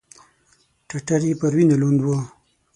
ټټر 0.87 1.21
يې 1.27 1.33
پر 1.39 1.51
وينو 1.57 1.75
لوند 1.81 1.99
و. 2.03 2.07